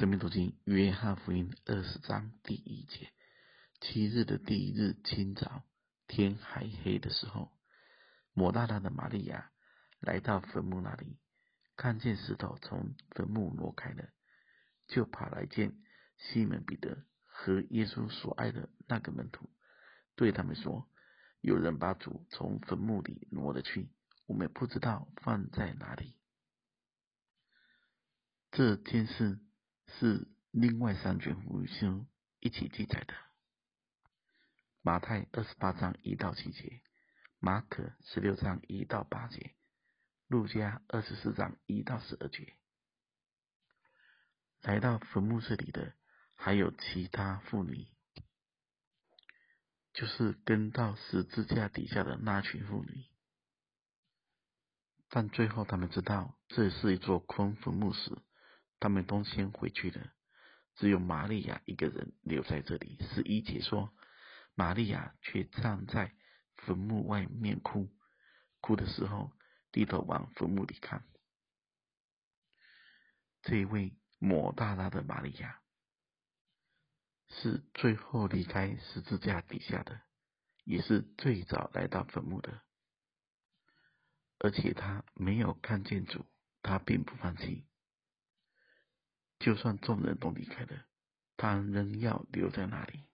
[0.00, 3.12] 生命读经约翰福音二十章第一节：
[3.82, 5.62] 七日的第一日清早，
[6.06, 7.52] 天还黑的时候，
[8.32, 9.52] 抹大拉的玛利亚
[10.00, 11.18] 来到坟墓那里，
[11.76, 14.08] 看见石头从坟墓挪开了，
[14.86, 15.76] 就跑来见
[16.16, 19.50] 西门彼得和耶稣所爱的那个门徒，
[20.16, 20.88] 对他们说
[21.42, 23.90] ：“有人把主从坟墓里挪了去，
[24.24, 26.16] 我们不知道放在哪里。”
[28.50, 29.38] 这件事。
[29.98, 32.06] 是另外三卷福音书
[32.38, 33.14] 一起记载的：
[34.82, 36.82] 马太二十八章一到七节，
[37.38, 39.54] 马可十六章一到八节，
[40.26, 42.56] 路加二十四章一到十二节。
[44.62, 45.94] 来到坟墓这里的
[46.34, 47.88] 还有其他妇女，
[49.92, 53.06] 就是跟到十字架底下的那群妇女。
[55.08, 58.18] 但最后他们知道这是一座空坟墓时，
[58.80, 60.12] 他们都先回去了，
[60.74, 62.98] 只有玛利亚一个人留在这里。
[63.14, 63.94] 十一节说，
[64.54, 66.14] 玛利亚却站在
[66.56, 67.88] 坟墓外面哭，
[68.60, 69.32] 哭的时候
[69.70, 71.04] 低头往坟墓里看。
[73.42, 75.60] 这位抹大拉的玛利亚，
[77.28, 80.00] 是最后离开十字架底下的，
[80.64, 82.62] 也是最早来到坟墓的，
[84.38, 86.26] 而且他没有看见主，
[86.62, 87.66] 他并不放弃。
[89.40, 90.84] 就算众人都离开了，
[91.36, 93.04] 他仍要留在那里。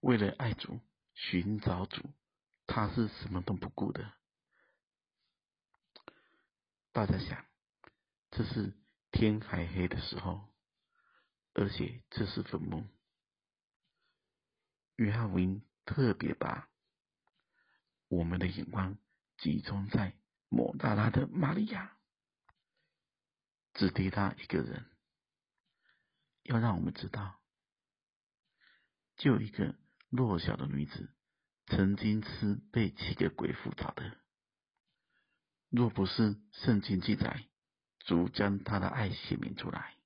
[0.00, 0.80] 为了爱主、
[1.14, 2.02] 寻找主，
[2.66, 4.12] 他是什么都不顾的。
[6.92, 7.44] 大家想，
[8.30, 8.72] 这是
[9.10, 10.48] 天还黑的时候，
[11.54, 12.86] 而且这是坟墓。
[14.96, 16.68] 约翰福音特别把
[18.08, 18.96] 我们的眼光
[19.38, 20.14] 集中在
[20.48, 21.96] 抹大拉的玛利亚。
[23.74, 24.86] 只提他一个人，
[26.42, 27.40] 要让我们知道，
[29.16, 29.74] 就一个
[30.10, 31.14] 弱小的女子，
[31.66, 34.18] 曾经是被七个鬼附着的。
[35.70, 37.48] 若不是圣经记载，
[38.00, 39.96] 主将他的爱显明出来，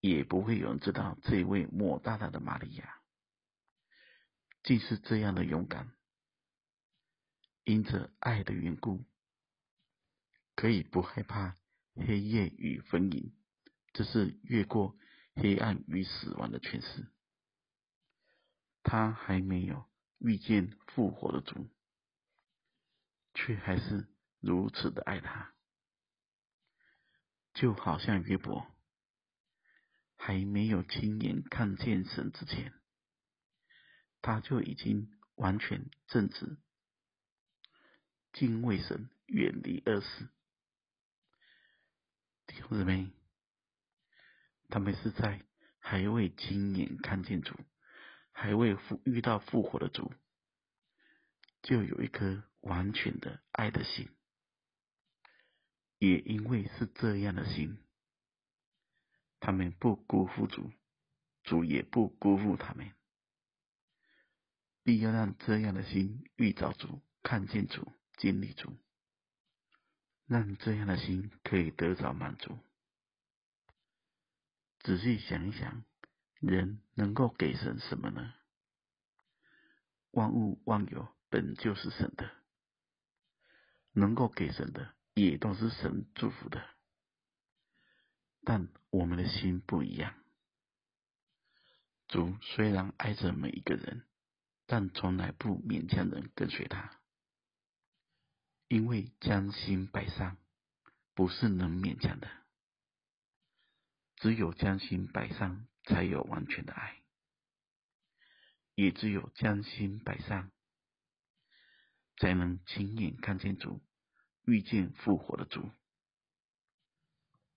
[0.00, 3.00] 也不会有人知道这位抹大大的玛利亚，
[4.64, 5.94] 竟是这样的勇敢，
[7.62, 9.04] 因着爱的缘故，
[10.56, 11.56] 可以不害怕。
[11.94, 13.32] 黑夜与坟塋，
[13.92, 14.96] 这是越过
[15.34, 17.10] 黑暗与死亡的诠释。
[18.82, 19.88] 他还没有
[20.18, 21.70] 遇见复活的主，
[23.32, 24.08] 却还是
[24.40, 25.54] 如此的爱他，
[27.54, 28.66] 就好像约伯
[30.16, 32.74] 还没有亲眼看见神之前，
[34.20, 36.58] 他就已经完全正直、
[38.32, 40.28] 敬畏神、远离恶事。
[42.64, 43.10] 弟兄姊妹，
[44.70, 45.44] 他们是在
[45.78, 47.54] 还未亲眼看见主，
[48.32, 50.10] 还未复遇到复活的主，
[51.60, 54.08] 就有一颗完全的爱的心。
[55.98, 57.76] 也因为是这样的心，
[59.40, 60.72] 他们不辜负主，
[61.42, 62.90] 主也不辜负他们。
[64.82, 68.74] 必要让这样的心遇着主，看见主，经历主。
[70.26, 72.58] 让这样的心可以得着满足。
[74.80, 75.84] 仔细想一想，
[76.40, 78.34] 人能够给神什么呢？
[80.10, 82.30] 万物万有本就是神的，
[83.92, 86.64] 能够给神的也都是神祝福的。
[88.44, 90.14] 但我们的心不一样。
[92.06, 94.04] 主虽然爱着每一个人，
[94.66, 97.00] 但从来不勉强人跟随他。
[98.74, 100.36] 因为将心摆上，
[101.14, 102.28] 不是能勉强的。
[104.16, 106.96] 只有将心摆上，才有完全的爱；
[108.74, 110.50] 也只有将心摆上，
[112.16, 113.80] 才能亲眼看见主，
[114.42, 115.70] 遇见复活的主。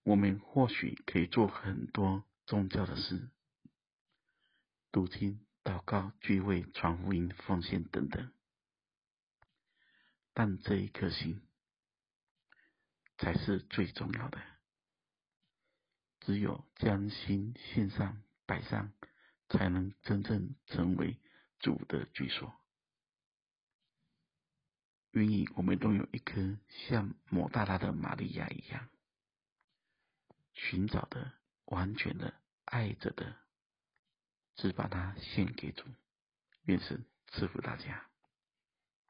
[0.03, 3.31] 我们或许可以做很多宗教的事，
[4.91, 8.31] 读经、祷告、聚会、传福音、奉献等等。
[10.39, 11.41] 但这一颗心
[13.17, 14.39] 才是最重要的。
[16.19, 18.93] 只有将心献上、摆上，
[19.49, 21.19] 才能真正成为
[21.57, 22.53] 主的居所。
[25.13, 28.87] 愿意我们都有一颗像抹大拉的玛利亚一样，
[30.53, 31.33] 寻找的、
[31.65, 33.35] 完全的、爱着的，
[34.53, 35.83] 只把它献给主。
[36.65, 38.06] 愿神赐福大家。